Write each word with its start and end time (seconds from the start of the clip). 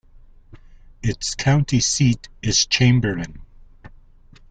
Its 1.03 1.35
county 1.35 1.79
seat 1.79 2.27
is 2.41 2.65
Chamberlain. 2.65 3.41